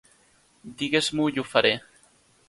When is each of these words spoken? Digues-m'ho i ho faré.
Digues-m'ho 0.79 1.27
i 1.35 1.41
ho 1.41 1.43
faré. 1.49 1.75